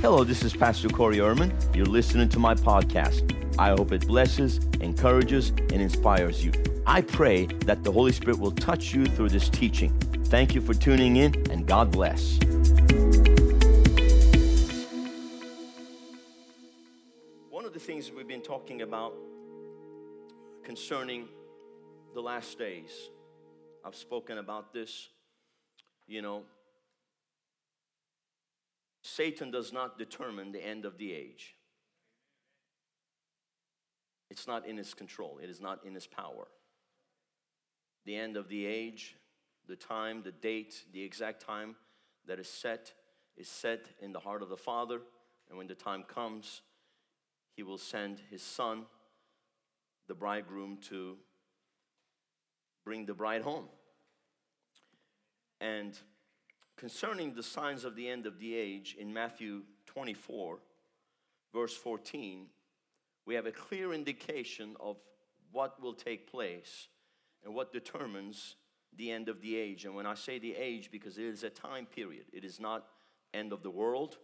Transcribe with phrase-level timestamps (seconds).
[0.00, 1.52] Hello, this is Pastor Corey Ehrman.
[1.74, 3.34] You're listening to my podcast.
[3.58, 6.52] I hope it blesses, encourages, and inspires you.
[6.86, 9.90] I pray that the Holy Spirit will touch you through this teaching.
[10.26, 12.38] Thank you for tuning in, and God bless.
[17.50, 19.14] One of the things we've been talking about
[20.62, 21.26] concerning
[22.14, 22.92] the last days,
[23.84, 25.08] I've spoken about this,
[26.06, 26.44] you know,
[29.14, 31.54] Satan does not determine the end of the age.
[34.30, 36.48] It's not in his control, it is not in his power.
[38.04, 39.16] The end of the age,
[39.66, 41.76] the time, the date, the exact time
[42.26, 42.92] that is set
[43.36, 45.00] is set in the heart of the Father,
[45.48, 46.62] and when the time comes,
[47.56, 48.86] he will send his son,
[50.08, 51.16] the bridegroom, to
[52.84, 53.66] bring the bride home.
[55.60, 55.98] And
[56.78, 60.58] concerning the signs of the end of the age in Matthew 24,
[61.52, 62.46] verse 14,
[63.26, 64.96] we have a clear indication of
[65.50, 66.88] what will take place
[67.44, 68.54] and what determines
[68.96, 69.84] the end of the age.
[69.84, 72.86] And when I say the age, because it is a time period, it is not
[73.34, 74.16] end of the world.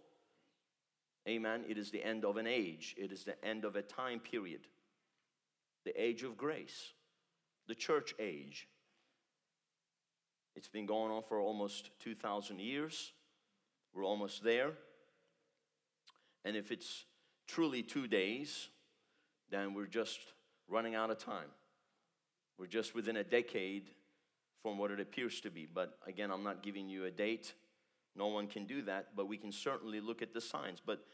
[1.29, 1.65] Amen.
[1.69, 2.95] It is the end of an age.
[2.97, 4.61] It is the end of a time period.
[5.85, 6.93] The age of grace,
[7.67, 8.69] the church age.
[10.57, 13.13] It's been going on for almost 2,000 years.
[13.93, 14.73] We're almost there.
[16.45, 17.05] And if it's
[17.47, 18.69] truly two days,
[19.51, 20.21] then we're just
[20.69, 21.49] running out of time.
[22.59, 23.91] We're just within a decade
[24.63, 25.67] from what it appears to be.
[25.67, 27.55] But again, I'm not giving you a date.
[28.17, 30.81] No one can do that, but we can certainly look at the signs.
[30.85, 31.05] But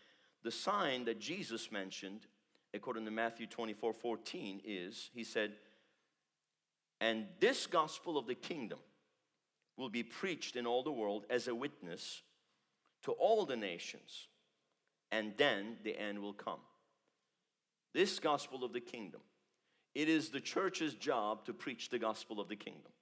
[0.43, 2.27] the sign that Jesus mentioned,
[2.75, 5.53] according to Matthew 24 14, is He said,
[7.01, 8.79] And this gospel of the kingdom
[9.81, 12.23] will be preached in all the world as a witness
[13.03, 14.29] to all the nations,
[15.11, 16.61] and then the end will come.
[17.95, 19.23] This gospel of the kingdom,
[19.95, 22.93] it is the church's job to preach the gospel of the kingdom.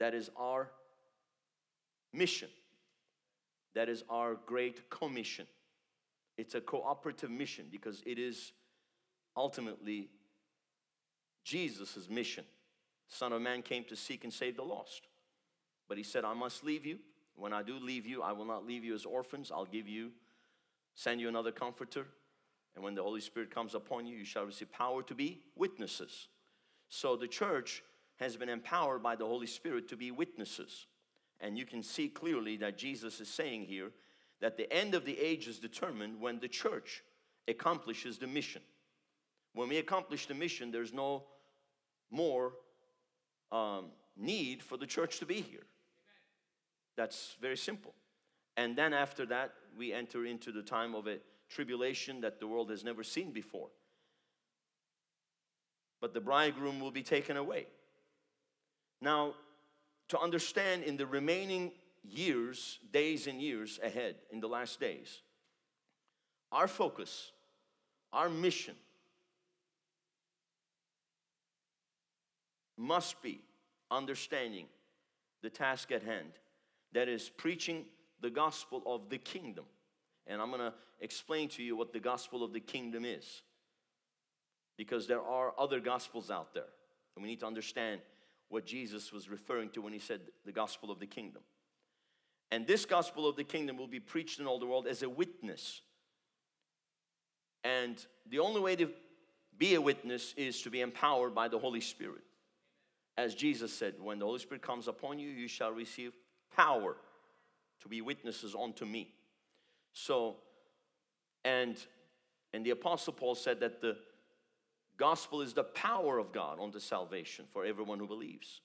[0.00, 0.70] That is our
[2.12, 2.50] mission.
[3.74, 5.46] That is our great commission.
[6.36, 8.52] It's a cooperative mission because it is
[9.36, 10.10] ultimately
[11.44, 12.44] Jesus' mission.
[13.06, 15.06] Son of Man came to seek and save the lost.
[15.88, 16.98] But he said, I must leave you.
[17.34, 19.50] When I do leave you, I will not leave you as orphans.
[19.50, 20.10] I'll give you,
[20.94, 22.06] send you another comforter.
[22.74, 26.28] And when the Holy Spirit comes upon you, you shall receive power to be witnesses.
[26.88, 27.82] So the church
[28.16, 30.86] has been empowered by the Holy Spirit to be witnesses.
[31.40, 33.90] And you can see clearly that Jesus is saying here
[34.40, 37.02] that the end of the age is determined when the church
[37.46, 38.62] accomplishes the mission.
[39.54, 41.24] When we accomplish the mission, there's no
[42.10, 42.52] more
[43.50, 45.64] um, need for the church to be here.
[46.98, 47.94] That's very simple.
[48.56, 52.70] And then after that, we enter into the time of a tribulation that the world
[52.70, 53.68] has never seen before.
[56.00, 57.68] But the bridegroom will be taken away.
[59.00, 59.34] Now,
[60.08, 61.70] to understand in the remaining
[62.02, 65.20] years, days and years ahead, in the last days,
[66.50, 67.30] our focus,
[68.12, 68.74] our mission
[72.76, 73.40] must be
[73.88, 74.66] understanding
[75.42, 76.32] the task at hand
[76.92, 77.84] that is preaching
[78.20, 79.64] the gospel of the kingdom.
[80.26, 83.42] And I'm going to explain to you what the gospel of the kingdom is.
[84.76, 86.68] Because there are other gospels out there.
[87.16, 88.00] And we need to understand
[88.48, 91.42] what Jesus was referring to when he said the gospel of the kingdom.
[92.50, 95.08] And this gospel of the kingdom will be preached in all the world as a
[95.08, 95.82] witness.
[97.64, 98.90] And the only way to
[99.58, 102.22] be a witness is to be empowered by the Holy Spirit.
[103.16, 106.12] As Jesus said, when the Holy Spirit comes upon you, you shall receive
[106.58, 106.96] power
[107.80, 109.14] to be witnesses unto me.
[109.92, 110.36] So,
[111.44, 111.76] and
[112.52, 113.96] and the apostle Paul said that the
[114.96, 118.60] gospel is the power of God unto salvation for everyone who believes.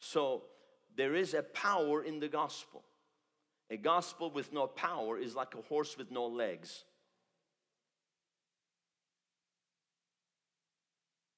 [0.00, 0.42] So
[0.96, 2.82] there is a power in the gospel.
[3.70, 6.84] A gospel with no power is like a horse with no legs.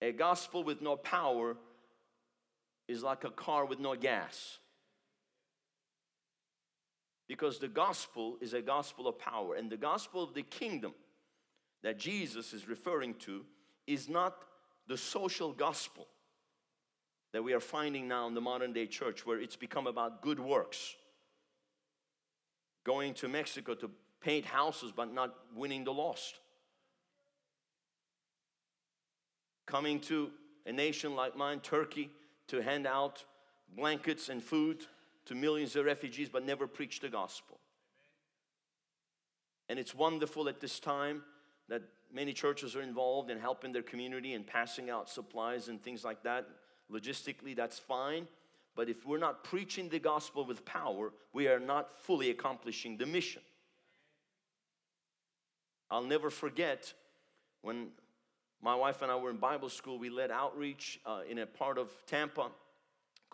[0.02, 1.56] A gospel with no power
[2.88, 4.58] is like a car with no gas.
[7.28, 10.94] Because the gospel is a gospel of power, and the gospel of the kingdom
[11.82, 13.44] that Jesus is referring to
[13.86, 14.36] is not
[14.88, 16.06] the social gospel
[17.32, 20.40] that we are finding now in the modern day church, where it's become about good
[20.40, 20.94] works.
[22.84, 23.90] Going to Mexico to
[24.20, 26.38] paint houses but not winning the lost.
[29.66, 30.30] Coming to
[30.64, 32.10] a nation like mine, Turkey,
[32.48, 33.24] to hand out
[33.76, 34.86] blankets and food
[35.26, 37.58] to millions of refugees but never preach the gospel.
[39.68, 41.22] And it's wonderful at this time
[41.68, 41.82] that
[42.12, 46.22] many churches are involved in helping their community and passing out supplies and things like
[46.22, 46.46] that.
[46.90, 48.28] Logistically, that's fine.
[48.76, 53.06] But if we're not preaching the gospel with power, we are not fully accomplishing the
[53.06, 53.42] mission.
[55.90, 56.92] I'll never forget
[57.62, 57.88] when
[58.62, 61.78] my wife and I were in Bible school, we led outreach uh, in a part
[61.78, 62.50] of Tampa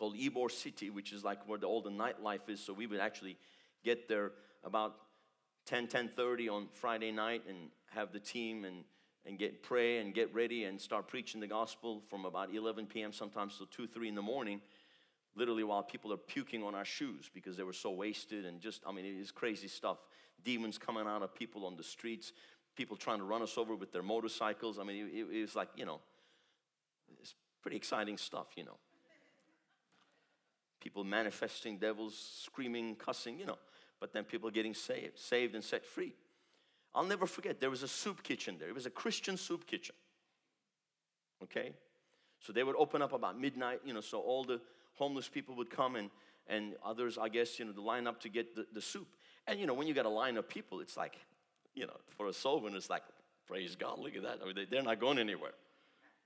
[0.03, 2.59] called Ybor City, which is like where the, all the nightlife is.
[2.59, 3.37] So we would actually
[3.85, 4.33] get there
[4.65, 4.97] about
[5.67, 8.83] 10, 10.30 on Friday night and have the team and,
[9.25, 13.13] and get pray and get ready and start preaching the gospel from about 11 p.m.
[13.13, 14.61] sometimes till 2, 3 in the morning,
[15.37, 18.83] literally while people are puking on our shoes because they were so wasted and just,
[18.85, 19.99] I mean, it is crazy stuff.
[20.43, 22.33] Demons coming out of people on the streets,
[22.75, 24.81] people trying to run us over with their motorcycles.
[24.81, 26.01] I mean, it, it was like, you know,
[27.21, 28.79] it's pretty exciting stuff, you know.
[30.83, 33.59] People manifesting devils, screaming, cussing, you know
[34.03, 36.13] but then people getting saved, saved and set free.
[36.93, 38.69] I'll never forget, there was a soup kitchen there.
[38.69, 39.95] It was a Christian soup kitchen.
[41.41, 41.71] Okay?
[42.41, 44.61] So they would open up about midnight, you know, so all the
[44.95, 46.11] homeless people would come and,
[46.49, 49.07] and others, I guess, you know, to line up to get the, the soup.
[49.47, 51.15] And, you know, when you got a line of people, it's like,
[51.73, 53.05] you know, for a soul winner, it's like,
[53.47, 54.41] praise God, look at that.
[54.43, 55.53] I mean, they, they're not going anywhere.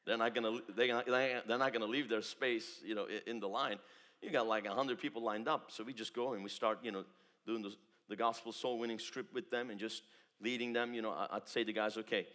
[0.07, 3.49] They're not gonna, they're not, they're not gonna leave their space, you know, in the
[3.49, 3.81] line.
[4.23, 5.71] You got like a hundred people lined up.
[5.71, 7.05] So we just go and we start, you know,
[7.47, 7.73] doing the,
[8.09, 10.03] the gospel soul winning strip with them and just
[10.41, 10.95] leading them.
[10.95, 12.27] You know, I, would say to guys, okay,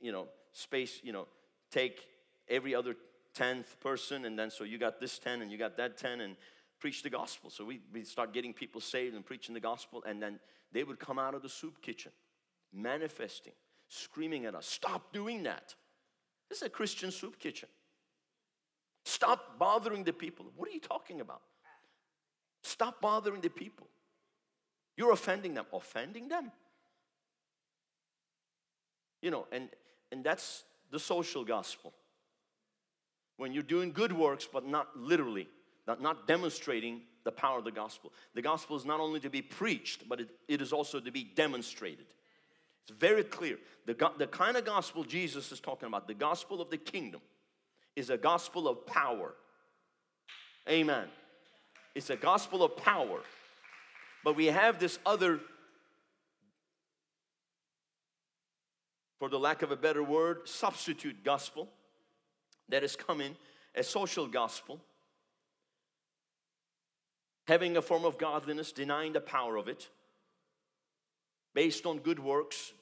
[0.00, 1.26] you know, space, you know,
[1.70, 2.06] take
[2.48, 2.96] every other
[3.36, 6.36] 10th person, and then so you got this 10 and you got that 10, and
[6.80, 7.50] preach the gospel.
[7.50, 10.38] So we, we start getting people saved and preaching the gospel, and then
[10.72, 12.12] they would come out of the soup kitchen,
[12.72, 13.54] manifesting,
[13.88, 15.74] screaming at us, Stop doing that.
[16.48, 17.68] This is a Christian soup kitchen.
[19.04, 20.46] Stop bothering the people.
[20.56, 21.42] What are you talking about?
[22.62, 23.86] Stop bothering the people.
[24.96, 25.66] You're offending them.
[25.72, 26.50] Offending them?
[29.20, 29.68] You know, and,
[30.12, 31.92] and that's the social gospel.
[33.36, 35.48] When you're doing good works, but not literally,
[35.86, 38.12] not, not demonstrating the power of the gospel.
[38.34, 41.24] The gospel is not only to be preached, but it, it is also to be
[41.24, 42.06] demonstrated.
[42.86, 43.58] It's very clear.
[43.86, 47.22] The, the kind of gospel Jesus is talking about, the gospel of the kingdom,
[47.96, 49.34] is a gospel of power.
[50.68, 51.06] Amen.
[51.94, 53.20] It's a gospel of power.
[54.24, 55.38] But we have this other,
[59.18, 61.68] for the lack of a better word, substitute gospel
[62.68, 63.36] that is coming,
[63.74, 64.80] a social gospel,
[67.46, 69.88] having a form of godliness, denying the power of it,
[71.54, 72.72] based on good works,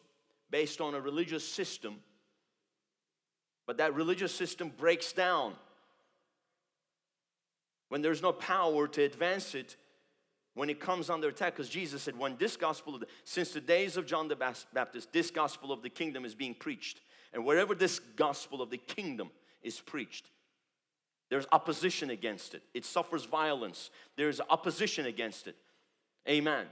[0.50, 1.96] based on a religious system.
[3.66, 5.54] But that religious system breaks down.
[7.88, 9.76] When there's no power to advance it
[10.54, 13.96] when it comes under attack because jesus said when this gospel the, since the days
[13.96, 17.00] of john the baptist this gospel of the kingdom is being preached.
[17.32, 19.30] And wherever this gospel of the kingdom
[19.62, 20.26] is preached
[21.32, 22.62] there's opposition against it.
[22.74, 23.88] It suffers violence.
[24.18, 25.56] There's opposition against it.
[26.28, 26.66] Amen.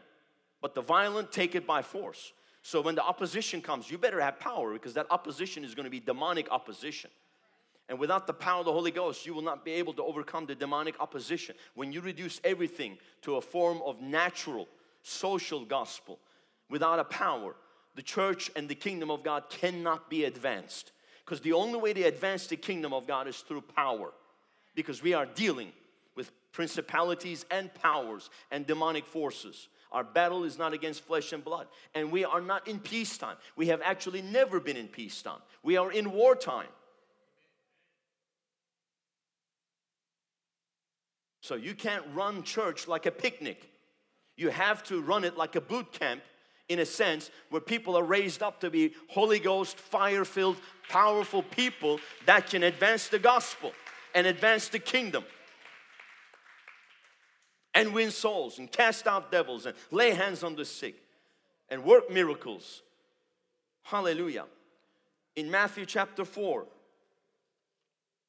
[0.60, 4.38] But the violent take it by force so when the opposition comes you better have
[4.38, 7.10] power because that opposition is going to be demonic opposition
[7.90, 10.46] and without the power of the Holy Ghost, you will not be able to overcome
[10.46, 11.56] the demonic opposition.
[11.74, 14.68] When you reduce everything to a form of natural,
[15.02, 16.20] social gospel
[16.70, 17.56] without a power,
[17.96, 20.92] the church and the kingdom of God cannot be advanced.
[21.24, 24.12] Because the only way to advance the kingdom of God is through power.
[24.76, 25.72] Because we are dealing
[26.14, 29.66] with principalities and powers and demonic forces.
[29.92, 31.66] Our battle is not against flesh and blood.
[31.94, 33.36] And we are not in peacetime.
[33.56, 35.40] We have actually never been in peacetime.
[35.62, 36.68] We are in wartime.
[41.40, 43.68] So you can't run church like a picnic.
[44.36, 46.22] You have to run it like a boot camp
[46.68, 51.42] in a sense where people are raised up to be Holy Ghost, fire filled, powerful
[51.42, 53.72] people that can advance the gospel
[54.14, 55.24] and advance the kingdom
[57.74, 60.96] and win souls and cast out devils and lay hands on the sick
[61.68, 62.82] and work miracles.
[63.82, 64.44] Hallelujah.
[65.36, 66.66] In Matthew chapter 4,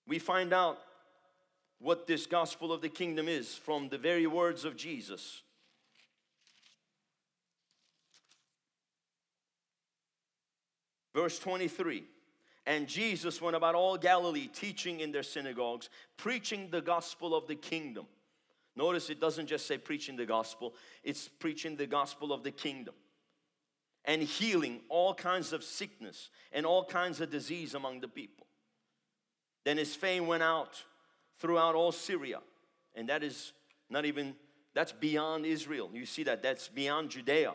[0.08, 0.80] we find out
[1.80, 5.42] what this gospel of the kingdom is from the very words of Jesus.
[11.14, 12.04] Verse 23
[12.66, 17.56] And Jesus went about all Galilee, teaching in their synagogues, preaching the gospel of the
[17.56, 18.06] kingdom.
[18.76, 20.74] Notice it doesn't just say preaching the gospel,
[21.04, 22.96] it's preaching the gospel of the kingdom.
[24.06, 28.48] And healing all kinds of sickness and all kinds of disease among the people.
[29.64, 30.84] Then his fame went out
[31.38, 32.40] throughout all Syria.
[32.96, 33.54] And that is
[33.90, 34.36] not even,
[34.74, 35.90] that's beyond Israel.
[35.94, 37.54] You see that, that's beyond Judea.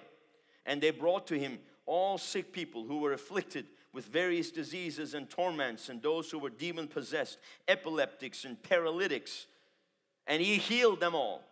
[0.64, 5.30] And they brought to him all sick people who were afflicted with various diseases and
[5.30, 9.46] torments, and those who were demon possessed, epileptics, and paralytics.
[10.26, 11.42] And he healed them all.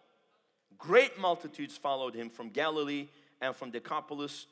[0.79, 3.09] Great multitudes followed him from Galilee
[3.41, 4.47] and from Decapolis,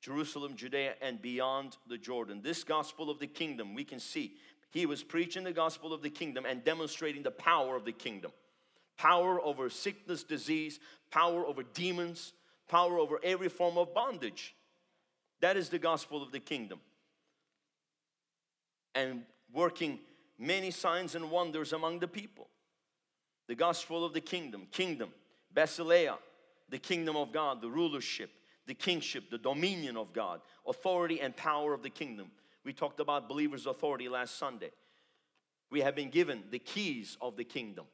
[0.00, 2.40] Jerusalem, Judea, and beyond the Jordan.
[2.42, 4.34] This gospel of the kingdom, we can see
[4.70, 8.32] he was preaching the gospel of the kingdom and demonstrating the power of the kingdom
[8.98, 12.34] power over sickness, disease, power over demons,
[12.68, 14.54] power over every form of bondage.
[15.40, 16.80] That is the gospel of the kingdom.
[18.94, 20.00] And working
[20.36, 22.48] many signs and wonders among the people.
[23.48, 25.10] The gospel of the kingdom, kingdom,
[25.54, 26.18] basileia,
[26.68, 28.30] the kingdom of God, the rulership,
[28.66, 32.30] the kingship, the dominion of God, authority and power of the kingdom.
[32.64, 34.70] We talked about believers' authority last Sunday.
[35.70, 37.86] We have been given the keys of the kingdom,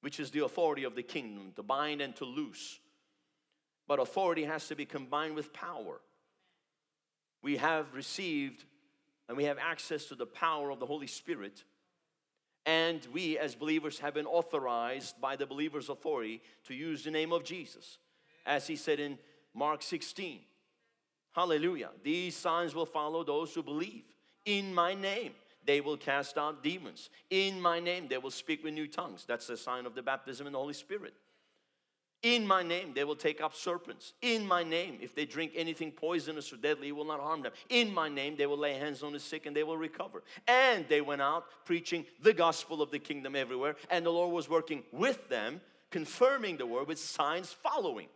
[0.00, 2.78] which is the authority of the kingdom to bind and to loose.
[3.88, 6.00] But authority has to be combined with power.
[7.42, 8.64] We have received
[9.28, 11.64] and we have access to the power of the Holy Spirit.
[12.66, 17.32] And we, as believers, have been authorized by the believer's authority to use the name
[17.32, 17.98] of Jesus.
[18.44, 19.18] As he said in
[19.54, 20.40] Mark 16.
[21.32, 21.90] Hallelujah.
[22.02, 24.04] These signs will follow those who believe.
[24.44, 25.32] In my name,
[25.64, 27.10] they will cast out demons.
[27.30, 29.24] In my name, they will speak with new tongues.
[29.26, 31.14] That's the sign of the baptism in the Holy Spirit.
[32.22, 34.14] In my name, they will take up serpents.
[34.22, 37.52] In my name, if they drink anything poisonous or deadly, it will not harm them.
[37.68, 40.22] In my name, they will lay hands on the sick and they will recover.
[40.48, 43.76] And they went out preaching the gospel of the kingdom everywhere.
[43.90, 48.08] And the Lord was working with them, confirming the word with signs following.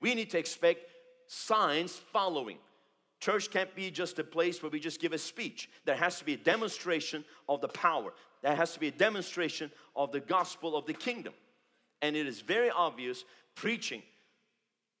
[0.00, 0.90] We need to expect
[1.26, 2.58] signs following.
[3.18, 5.70] Church can't be just a place where we just give a speech.
[5.84, 8.12] There has to be a demonstration of the power.
[8.42, 11.32] There has to be a demonstration of the gospel of the kingdom.
[12.02, 14.02] And it is very obvious preaching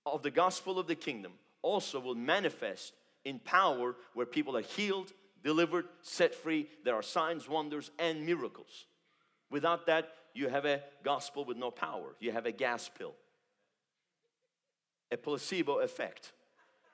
[0.06, 2.94] of the gospel of the kingdom also will manifest
[3.24, 5.12] in power where people are healed,
[5.44, 6.68] delivered, set free.
[6.84, 8.86] There are signs, wonders, and miracles.
[9.50, 12.14] Without that, you have a gospel with no power.
[12.20, 13.14] You have a gas pill
[15.12, 16.32] a placebo effect.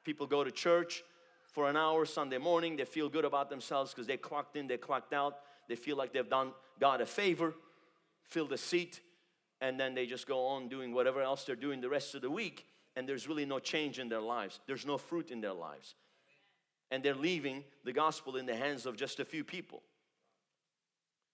[0.05, 1.03] People go to church
[1.47, 4.77] for an hour Sunday morning, they feel good about themselves because they clocked in, they
[4.77, 5.39] clocked out,
[5.69, 7.55] they feel like they've done God a favor,
[8.25, 9.01] fill the seat,
[9.61, 12.31] and then they just go on doing whatever else they're doing the rest of the
[12.31, 14.61] week, and there's really no change in their lives.
[14.67, 15.95] There's no fruit in their lives.
[16.91, 19.83] And they're leaving the gospel in the hands of just a few people.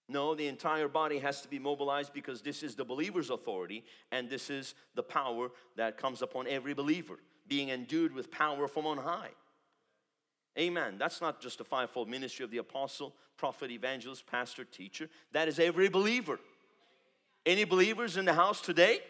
[0.07, 4.29] No, the entire body has to be mobilized because this is the believer's authority and
[4.29, 7.17] this is the power that comes upon every believer,
[7.47, 9.31] being endued with power from on high.
[10.57, 10.97] Amen.
[10.97, 15.09] That's not just the fivefold ministry of the apostle, prophet, evangelist, pastor, teacher.
[15.31, 16.39] That is every believer.
[17.45, 19.01] Any believers in the house today?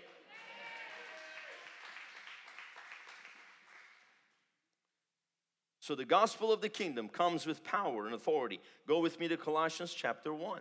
[5.80, 8.60] So the gospel of the kingdom comes with power and authority.
[8.88, 10.60] Go with me to Colossians chapter 1.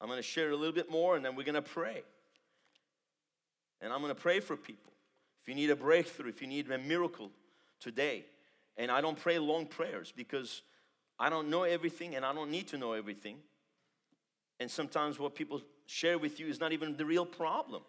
[0.00, 2.02] I'm going to share a little bit more and then we're going to pray.
[3.80, 4.92] And I'm going to pray for people.
[5.42, 7.30] If you need a breakthrough, if you need a miracle
[7.80, 8.24] today,
[8.76, 10.62] and I don't pray long prayers because
[11.18, 13.36] I don't know everything and I don't need to know everything.
[14.60, 17.82] And sometimes what people share with you is not even the real problem.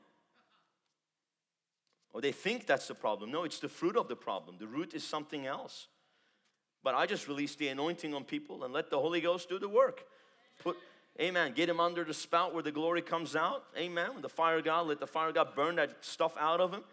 [2.14, 3.32] Or they think that's the problem.
[3.32, 4.58] No, it's the fruit of the problem.
[4.60, 5.88] The root is something else.
[6.84, 9.70] But I just release the anointing on people and let the Holy Ghost do the
[9.70, 10.04] work.
[10.64, 10.78] Put,
[11.20, 11.54] Amen.
[11.54, 13.64] Get him under the spout where the glory comes out.
[13.76, 14.14] Amen.
[14.14, 16.72] With the fire of God, let the fire of God burn that stuff out of
[16.72, 16.84] him.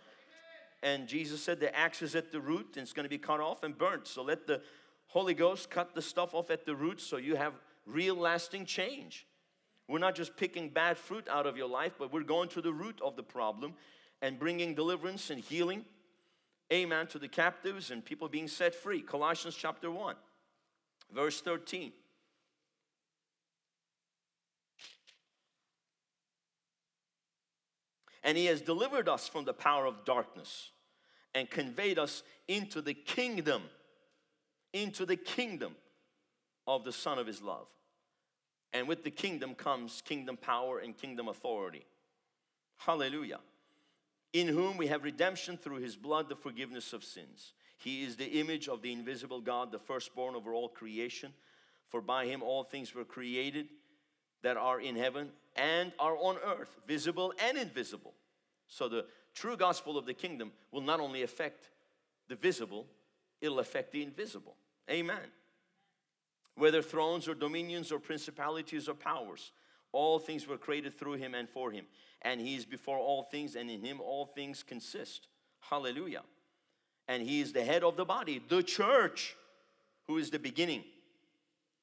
[0.82, 3.40] And Jesus said the axe is at the root and it's going to be cut
[3.40, 4.06] off and burnt.
[4.06, 4.62] So let the
[5.08, 7.54] Holy Ghost cut the stuff off at the root so you have
[7.87, 9.26] real lasting change.
[9.88, 12.73] We're not just picking bad fruit out of your life, but we're going to the
[12.73, 13.75] root of the problem
[14.23, 15.84] and bringing deliverance and healing.
[16.73, 17.06] Amen.
[17.08, 19.02] To the captives and people being set free.
[19.02, 20.16] Colossians chapter 1,
[21.14, 21.92] verse 13.
[28.25, 30.70] And he has delivered us from the power of darkness
[31.34, 33.64] and conveyed us into the kingdom,
[34.74, 35.74] into the kingdom
[36.66, 37.66] of the Son of his love.
[38.74, 41.86] And with the kingdom comes kingdom power and kingdom authority.
[42.76, 43.38] Hallelujah.
[44.32, 47.52] In whom we have redemption through his blood, the forgiveness of sins.
[47.78, 51.32] He is the image of the invisible God, the firstborn over all creation.
[51.88, 53.68] For by him all things were created
[54.42, 58.14] that are in heaven and are on earth, visible and invisible.
[58.66, 61.70] So the true gospel of the kingdom will not only affect
[62.28, 62.86] the visible,
[63.40, 64.56] it'll affect the invisible.
[64.90, 65.32] Amen.
[66.56, 69.52] Whether thrones or dominions or principalities or powers,
[69.94, 71.86] All things were created through him and for him.
[72.22, 75.28] And he is before all things, and in him all things consist.
[75.60, 76.22] Hallelujah.
[77.06, 79.36] And he is the head of the body, the church,
[80.08, 80.82] who is the beginning,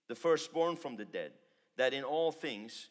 [0.10, 1.32] the firstborn from the dead,
[1.78, 2.90] that in all things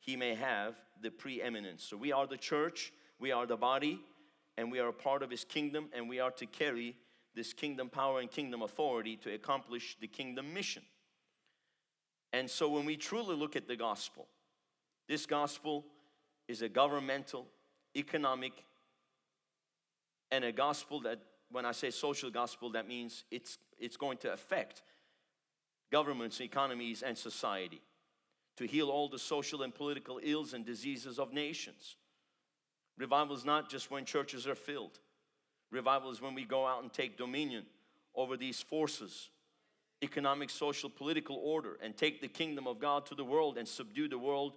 [0.00, 1.84] he may have the preeminence.
[1.84, 4.00] So we are the church, we are the body,
[4.56, 6.96] and we are a part of his kingdom, and we are to carry
[7.36, 10.82] this kingdom power and kingdom authority to accomplish the kingdom mission.
[12.32, 14.26] And so when we truly look at the gospel,
[15.06, 15.84] this gospel
[16.48, 17.46] is a governmental,
[17.94, 18.52] economic,
[20.32, 21.20] and a gospel that,
[21.52, 24.82] when I say social gospel, that means it's, it's going to affect
[25.92, 27.82] governments, economies, and society
[28.56, 31.96] to heal all the social and political ills and diseases of nations.
[32.98, 34.98] Revival is not just when churches are filled,
[35.70, 37.64] revival is when we go out and take dominion
[38.14, 39.30] over these forces
[40.02, 44.08] economic, social, political order and take the kingdom of God to the world and subdue
[44.08, 44.52] the world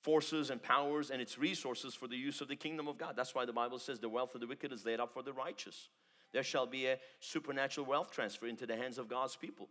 [0.00, 3.14] forces and powers and its resources for the use of the kingdom of God.
[3.16, 5.32] That's why the Bible says the wealth of the wicked is laid up for the
[5.32, 5.88] righteous.
[6.32, 9.68] There shall be a supernatural wealth transfer into the hands of God's people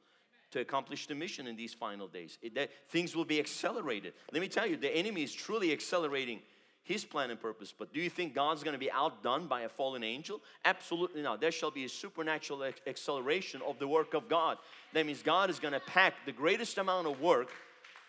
[0.52, 2.38] to accomplish the mission in these final days.
[2.42, 4.14] It, that, things will be accelerated.
[4.32, 6.42] Let me tell you, the enemy is truly accelerating
[6.84, 7.74] his plan and purpose.
[7.78, 10.42] But do you think God's going to be outdone by a fallen angel?
[10.66, 11.40] Absolutely not.
[11.40, 14.58] There shall be a supernatural acceleration of the work of God.
[14.94, 17.50] That means God is going to pack the greatest amount of work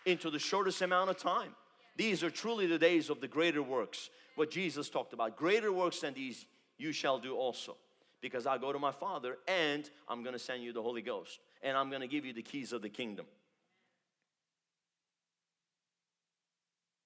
[0.05, 1.49] into the shortest amount of time.
[1.95, 5.37] These are truly the days of the greater works, what Jesus talked about.
[5.37, 6.45] Greater works than these
[6.77, 7.77] you shall do also.
[8.21, 11.39] Because I go to my Father and I'm going to send you the Holy Ghost
[11.61, 13.25] and I'm going to give you the keys of the kingdom.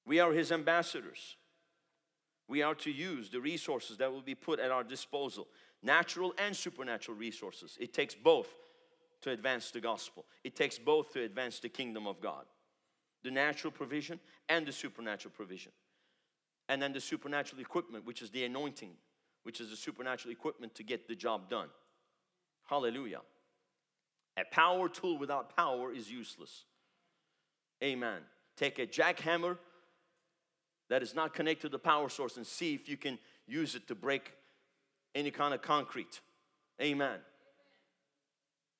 [0.05, 1.36] We are His ambassadors.
[2.48, 5.48] We are to use the resources that will be put at our disposal
[5.84, 7.77] natural and supernatural resources.
[7.80, 8.48] It takes both
[9.22, 12.46] to advance the gospel, it takes both to advance the kingdom of God
[13.24, 15.72] the natural provision and the supernatural provision.
[16.70, 18.92] And then the supernatural equipment, which is the anointing,
[19.44, 21.70] which is the supernatural equipment to get the job done.
[22.70, 23.22] Hallelujah.
[24.38, 26.66] A power tool without power is useless.
[27.83, 28.22] Amen.
[28.55, 29.57] Take a jackhammer
[30.89, 33.87] that is not connected to the power source and see if you can use it
[33.87, 34.33] to break
[35.15, 36.21] any kind of concrete.
[36.81, 37.19] Amen.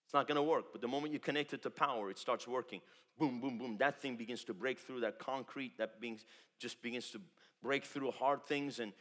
[0.06, 2.48] It's not going to work, but the moment you connect it to power, it starts
[2.48, 2.82] working.
[3.20, 3.78] Boom, boom, boom.
[3.80, 5.78] That thing begins to break through that concrete.
[5.78, 6.20] That being,
[6.60, 7.22] just begins to
[7.62, 8.94] break through hard things and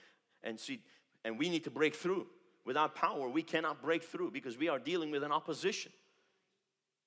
[0.43, 0.81] and see.
[1.25, 2.27] And we need to break through.
[2.65, 5.93] Without power, we cannot break through because we are dealing with an opposition.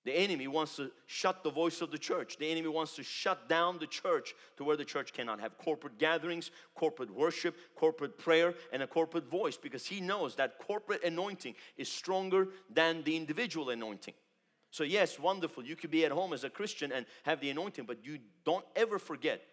[0.09, 2.37] The enemy wants to shut the voice of the church.
[2.37, 5.99] The enemy wants to shut down the church to where the church cannot have corporate
[5.99, 11.53] gatherings, corporate worship, corporate prayer, and a corporate voice because he knows that corporate anointing
[11.77, 14.15] is stronger than the individual anointing.
[14.71, 15.63] So, yes, wonderful.
[15.63, 18.65] You could be at home as a Christian and have the anointing, but you don't
[18.75, 19.43] ever forget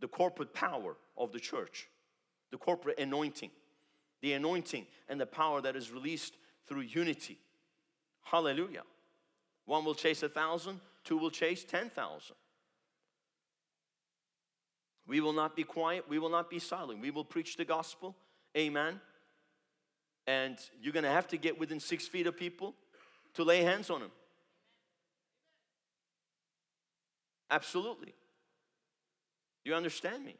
[0.00, 1.88] the corporate power of the church,
[2.50, 3.50] the corporate anointing,
[4.20, 7.38] the anointing and the power that is released through unity.
[8.24, 8.82] Hallelujah.
[9.66, 12.36] One will chase a thousand, two will chase ten thousand.
[15.06, 17.00] We will not be quiet, we will not be silent.
[17.00, 18.16] We will preach the gospel.
[18.56, 19.00] Amen.
[20.26, 22.74] And you're to have to get within six feet of people
[23.34, 24.10] to lay hands on them.
[27.50, 28.14] Absolutely.
[29.64, 30.34] You understand me?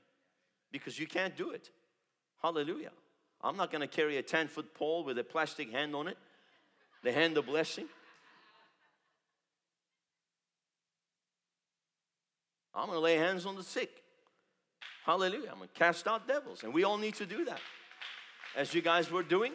[0.72, 1.70] Because you can't do it.
[2.42, 2.90] Hallelujah.
[3.42, 6.16] I'm not going to carry a 10 foot pole with a plastic hand on it,
[7.04, 7.86] the hand of blessing.
[12.76, 14.02] I'm going to lay hands on the sick.
[15.04, 15.48] Hallelujah.
[15.50, 16.62] I'm going to cast out devils.
[16.62, 17.60] And we all need to do that.
[18.54, 19.52] As you guys were doing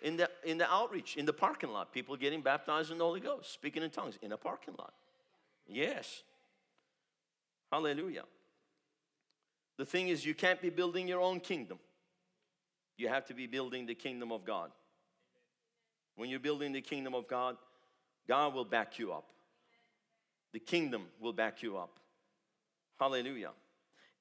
[0.00, 3.20] in the, in the outreach, in the parking lot, people getting baptized in the Holy
[3.20, 4.92] Ghost, speaking in tongues in a parking lot.
[5.66, 6.22] Yes.
[7.72, 8.24] Hallelujah.
[9.76, 11.78] The thing is, you can't be building your own kingdom.
[12.96, 14.70] You have to be building the kingdom of God.
[16.16, 17.56] When you're building the kingdom of God,
[18.28, 19.26] God will back you up.
[20.52, 21.98] The kingdom will back you up.
[22.98, 23.50] Hallelujah.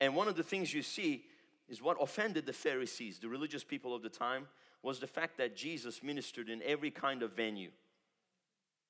[0.02, 1.26] And one of the things you see
[1.70, 4.48] is what offended the Pharisees, the religious people of the time,
[4.82, 7.72] was the fact that Jesus ministered in every kind of venue.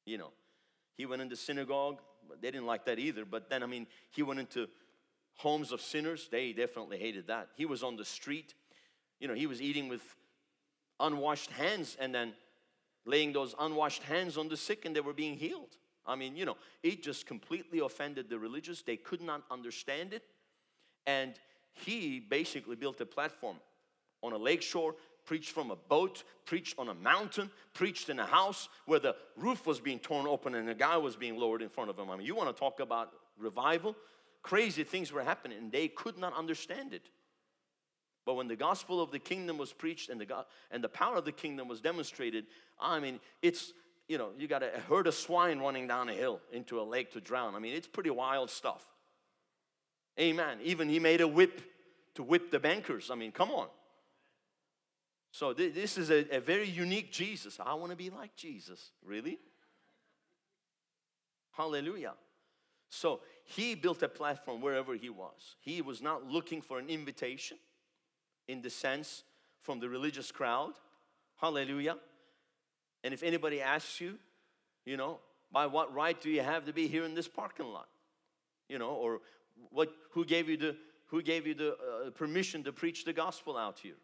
[0.05, 0.31] You know,
[0.95, 2.01] he went into synagogue,
[2.41, 4.67] they didn't like that either, but then, I mean, he went into
[5.35, 7.49] homes of sinners, they definitely hated that.
[7.55, 8.53] He was on the street,
[9.19, 10.01] you know, he was eating with
[10.99, 12.33] unwashed hands and then
[13.05, 15.77] laying those unwashed hands on the sick and they were being healed.
[16.05, 18.81] I mean, you know, it just completely offended the religious.
[18.81, 20.23] They could not understand it.
[21.05, 21.33] And
[21.73, 23.57] he basically built a platform
[24.21, 28.69] on a lakeshore, preached from a boat, preached on a mountain, preached in a house
[28.85, 31.89] where the roof was being torn open and a guy was being lowered in front
[31.89, 32.09] of him.
[32.09, 33.95] I mean, you want to talk about revival?
[34.43, 37.09] crazy things were happening and they could not understand it.
[38.25, 41.17] But when the gospel of the kingdom was preached and the, God, and the power
[41.17, 42.45] of the kingdom was demonstrated,
[42.79, 43.73] I mean, it's,
[44.07, 47.13] you know, you got a herd of swine running down a hill into a lake
[47.13, 47.55] to drown.
[47.55, 48.85] I mean, it's pretty wild stuff.
[50.19, 50.59] Amen.
[50.63, 51.61] Even he made a whip
[52.15, 53.09] to whip the bankers.
[53.09, 53.67] I mean, come on.
[55.31, 57.59] So th- this is a, a very unique Jesus.
[57.59, 58.91] I want to be like Jesus.
[59.03, 59.39] Really?
[61.53, 62.13] Hallelujah.
[62.89, 65.55] So he built a platform wherever he was.
[65.59, 67.57] He was not looking for an invitation
[68.47, 69.23] in the sense
[69.61, 70.73] from the religious crowd.
[71.41, 71.97] Hallelujah.
[73.03, 74.17] And if anybody asks you,
[74.85, 75.19] you know,
[75.51, 77.87] by what right do you have to be here in this parking lot?
[78.69, 79.21] You know, or
[79.69, 80.75] what who gave you the
[81.07, 83.97] who gave you the uh, permission to preach the gospel out here?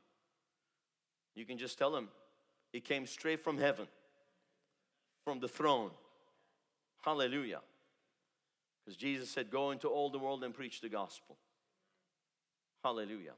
[1.36, 2.10] You can just tell them
[2.74, 3.88] it came straight from heaven,
[5.24, 5.92] from the throne.
[7.02, 7.62] Hallelujah.
[8.84, 11.38] Because Jesus said, Go into all the world and preach the gospel.
[12.84, 13.34] Hallelujah.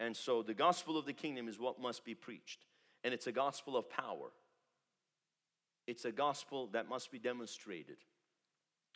[0.00, 2.64] And so the gospel of the kingdom is what must be preached.
[3.04, 4.30] And it's a gospel of power.
[5.86, 7.96] It's a gospel that must be demonstrated.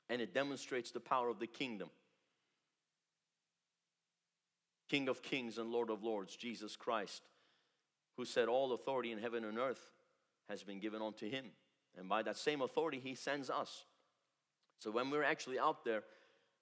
[0.08, 1.90] And it demonstrates the power of the kingdom.
[4.88, 7.22] King of kings and Lord of lords, Jesus Christ,
[8.16, 9.90] who said, All authority in heaven and earth
[10.48, 11.46] has been given unto him.
[11.98, 13.84] And by that same authority, he sends us.
[14.78, 16.02] So when we're actually out there,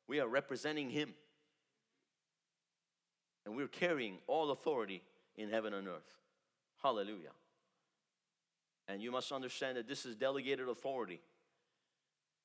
[0.08, 1.14] we are representing him.
[3.44, 5.02] And we're carrying all authority
[5.36, 6.18] in heaven and earth.
[6.82, 7.32] Hallelujah.
[8.88, 11.20] And you must understand that this is delegated authority.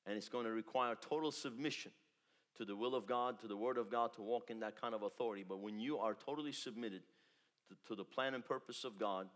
[0.06, 1.92] And it's going to require total submission
[2.58, 4.94] to the will of God, to the Word of God, to walk in that kind
[4.94, 5.46] of authority.
[5.48, 7.02] But when you are totally submitted
[7.70, 9.28] to, to the plan and purpose of God,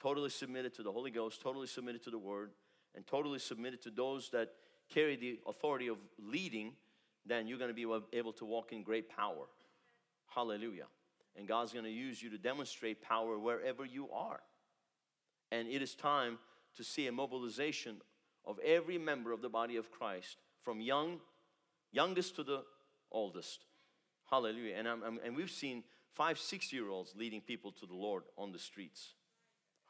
[0.00, 2.50] totally submitted to the Holy Ghost, totally submitted to the Word,
[2.94, 4.50] and totally submitted to those that
[4.92, 6.72] carry the authority of leading,
[7.26, 9.46] then you're going to be able to walk in great power.
[10.26, 10.86] Hallelujah.
[11.36, 14.40] And God's going to use you to demonstrate power wherever you are.
[15.54, 16.38] And it is time
[16.76, 18.00] to see a mobilization
[18.44, 21.20] of every member of the body of Christ, from young,
[21.92, 22.64] youngest to the
[23.12, 23.60] oldest.
[24.28, 24.74] Hallelujah.
[24.76, 28.24] And, I'm, I'm, and we've seen five, six year olds leading people to the Lord
[28.36, 29.14] on the streets.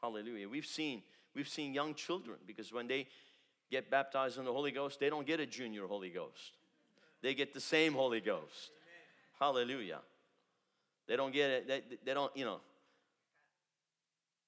[0.01, 0.47] Hallelujah.
[0.47, 1.01] We've seen,
[1.33, 3.07] we've seen young children because when they
[3.71, 6.57] get baptized in the Holy Ghost, they don't get a junior Holy Ghost.
[7.23, 8.71] They get the same Holy Ghost.
[9.39, 10.01] Hallelujah.
[11.07, 12.59] They don't get it, they, they don't, you know,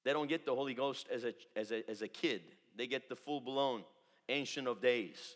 [0.08, 2.40] they don't get the Holy Ghost as a, as a, as a kid.
[2.78, 3.84] They get the full blown
[4.30, 5.36] Ancient of Days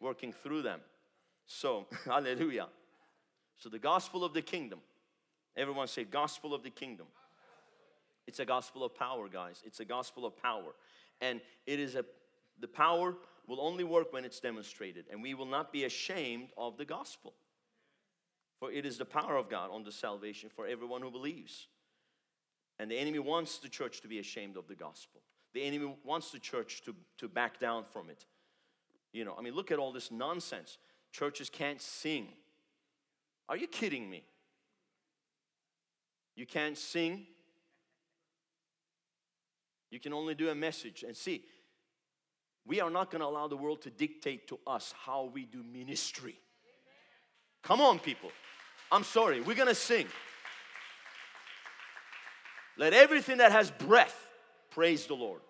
[0.00, 0.80] working through them.
[1.46, 2.66] So, hallelujah.
[3.56, 4.80] So, the gospel of the kingdom.
[5.56, 7.06] Everyone say, gospel of the kingdom.
[8.26, 9.62] It's a gospel of power, guys.
[9.64, 10.74] It's a gospel of power.
[11.20, 12.04] And it is a,
[12.58, 13.14] the power
[13.46, 15.04] will only work when it's demonstrated.
[15.12, 17.34] And we will not be ashamed of the gospel.
[18.58, 21.68] For it is the power of God on the salvation for everyone who believes.
[22.80, 25.20] And the enemy wants the church to be ashamed of the gospel.
[25.52, 28.24] The enemy wants the church to, to back down from it.
[29.12, 30.78] You know, I mean, look at all this nonsense.
[31.12, 32.28] Churches can't sing.
[33.50, 34.24] Are you kidding me?
[36.34, 37.26] You can't sing.
[39.90, 41.04] You can only do a message.
[41.06, 41.44] And see,
[42.66, 45.62] we are not going to allow the world to dictate to us how we do
[45.62, 46.38] ministry.
[47.62, 48.30] Come on, people.
[48.90, 50.06] I'm sorry, we're gonna sing.
[52.76, 54.28] Let everything that has breath
[54.70, 55.40] praise the Lord.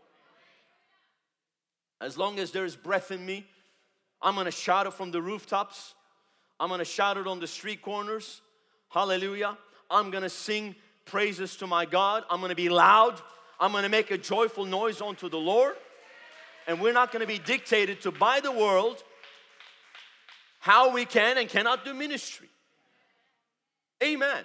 [2.00, 3.46] As long as there's breath in me,
[4.22, 5.94] I'm gonna shout it from the rooftops.
[6.58, 8.40] I'm gonna shout it on the street corners.
[8.88, 9.56] Hallelujah.
[9.90, 12.24] I'm gonna sing praises to my God.
[12.30, 13.20] I'm gonna be loud.
[13.58, 15.76] I'm gonna make a joyful noise unto the Lord.
[16.66, 19.02] And we're not gonna be dictated to by the world
[20.60, 22.48] how we can and cannot do ministry.
[24.02, 24.44] Amen.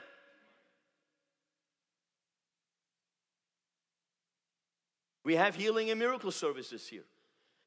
[5.26, 7.04] We have healing and miracle services here.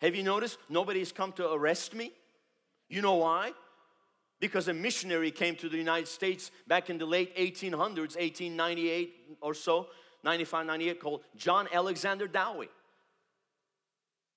[0.00, 2.12] Have you noticed nobody's come to arrest me?
[2.88, 3.52] You know why?
[4.40, 9.52] Because a missionary came to the United States back in the late 1800s, 1898 or
[9.54, 9.88] so,
[10.22, 12.68] 95, 98, called John Alexander Dowie.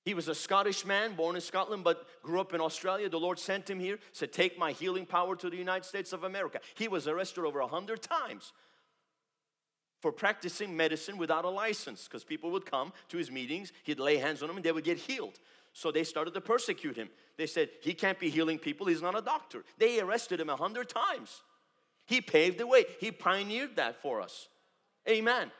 [0.03, 3.07] He was a Scottish man, born in Scotland, but grew up in Australia.
[3.07, 6.23] The Lord sent him here, said, Take my healing power to the United States of
[6.23, 6.60] America.
[6.73, 8.51] He was arrested over a hundred times
[10.01, 14.17] for practicing medicine without a license because people would come to his meetings, he'd lay
[14.17, 15.39] hands on them, and they would get healed.
[15.73, 17.09] So they started to persecute him.
[17.37, 19.63] They said, He can't be healing people, he's not a doctor.
[19.77, 21.43] They arrested him a hundred times.
[22.05, 24.49] He paved the way, he pioneered that for us.
[25.07, 25.51] Amen.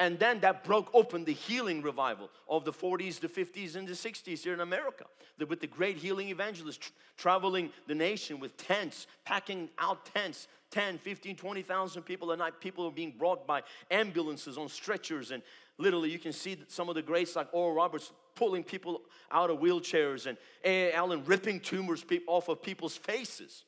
[0.00, 3.92] And then that broke open the healing revival of the 40s, the 50s, and the
[3.92, 5.04] 60s here in America.
[5.36, 10.48] The, with the great healing evangelists tr- traveling the nation with tents, packing out tents,
[10.70, 12.60] 10, 15, 20,000 people a night.
[12.60, 15.32] People are being brought by ambulances on stretchers.
[15.32, 15.42] And
[15.76, 19.58] literally, you can see some of the greats like Oral Roberts pulling people out of
[19.58, 20.94] wheelchairs and A.
[20.94, 23.64] Allen ripping tumors off of people's faces.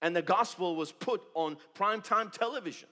[0.00, 2.88] And the gospel was put on primetime television.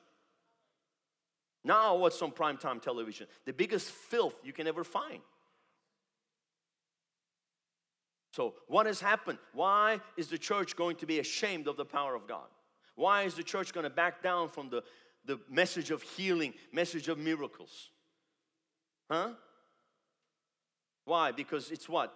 [1.65, 3.27] Now, what's on primetime television?
[3.47, 5.21] The biggest filth you can ever find.
[8.33, 9.39] So, what has happened?
[9.53, 12.47] Why is the church going to be ashamed of the power of God?
[12.97, 14.83] Why is the church going to back down from the,
[15.25, 17.91] the message of healing, message of miracles?
[19.11, 19.31] Huh?
[21.05, 21.33] Why?
[21.33, 22.15] Because it's what?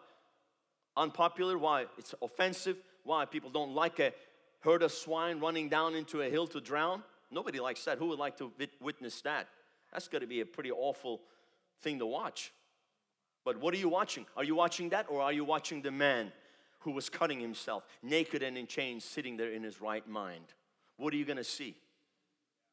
[0.97, 1.57] Unpopular?
[1.57, 1.87] Why?
[1.97, 2.77] It's offensive?
[3.05, 3.25] Why?
[3.25, 4.13] People don't like a
[4.61, 7.03] herd of swine running down into a hill to drown?
[7.31, 7.99] Nobody likes that.
[7.99, 9.49] Who would like to witness that?
[9.93, 11.21] That's going to be a pretty awful
[11.83, 12.53] thing to watch.
[13.45, 14.27] But what are you watching?
[14.37, 16.33] Are you watching that or are you watching the man
[16.81, 20.45] who was cutting himself, naked and in chains, sitting there in his right mind?
[20.97, 21.77] What are you going to see?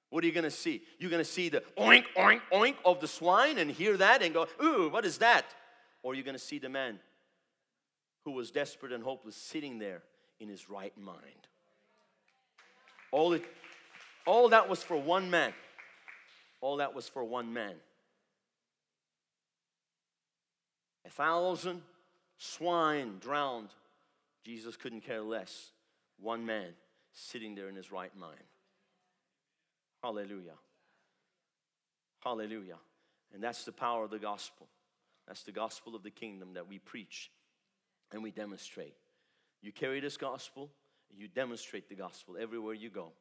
[0.10, 0.84] What are you going to see?
[1.00, 4.34] You're going to see the oink, oink, oink of the swine and hear that and
[4.34, 5.46] go, ooh, what is that?
[6.04, 7.00] Or are you're going to see the man
[8.24, 10.02] who was desperate and hopeless sitting there
[10.40, 11.48] in his right mind.
[13.12, 13.46] All it,
[14.26, 15.54] all that was for one man.
[16.62, 17.76] All that was for one man.
[21.06, 21.82] A thousand
[22.38, 23.70] swine drowned.
[24.44, 25.72] Jesus couldn't care less.
[26.20, 26.70] One man
[27.14, 28.44] sitting there in his right mind.
[30.04, 30.58] Hallelujah.
[32.24, 32.78] Hallelujah.
[33.34, 34.68] And that's the power of the gospel.
[35.28, 37.32] That's the gospel of the kingdom that we preach
[38.12, 38.96] and we demonstrate.
[39.62, 40.70] You carry this gospel,
[41.16, 43.12] you demonstrate the gospel everywhere you go.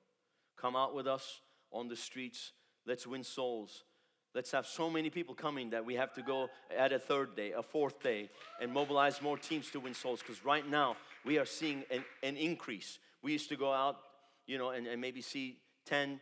[0.56, 1.40] Come out with us
[1.72, 2.52] on the streets.
[2.86, 3.84] Let's win souls.
[4.34, 7.52] Let's have so many people coming that we have to go at a third day,
[7.52, 10.20] a fourth day, and mobilize more teams to win souls.
[10.20, 12.98] Because right now we are seeing an, an, increase.
[13.22, 13.96] We used to go out,
[14.46, 16.20] you know, and, and maybe see 10,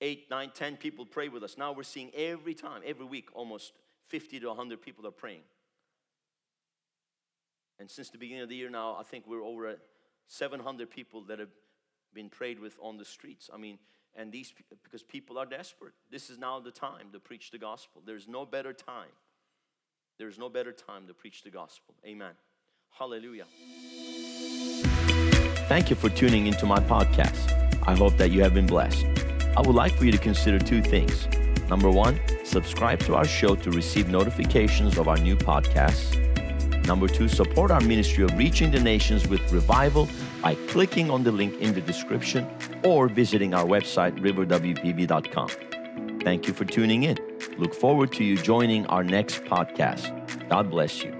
[0.00, 1.58] 8, 9, 10 people pray with us.
[1.58, 3.72] Now we're seeing every time, every week, almost
[4.06, 5.42] 50 to 100 people are praying.
[7.78, 9.76] And since the beginning of the year now, I think we're over
[10.28, 11.50] 700 people that have
[12.14, 13.50] been prayed with on the streets.
[13.52, 13.78] I mean,
[14.16, 15.92] and these because people are desperate.
[16.10, 18.02] This is now the time to preach the gospel.
[18.04, 19.10] There's no better time.
[20.18, 21.94] There's no better time to preach the gospel.
[22.04, 22.32] Amen.
[22.90, 23.44] Hallelujah.
[25.68, 27.52] Thank you for tuning into my podcast.
[27.86, 29.06] I hope that you have been blessed.
[29.56, 31.28] I would like for you to consider two things.
[31.68, 36.16] Number one, subscribe to our show to receive notifications of our new podcasts.
[36.86, 40.08] Number two, support our ministry of reaching the nations with revival
[40.42, 42.48] by clicking on the link in the description
[42.84, 45.48] or visiting our website, riverwpb.com.
[46.20, 47.18] Thank you for tuning in.
[47.58, 50.14] Look forward to you joining our next podcast.
[50.48, 51.17] God bless you.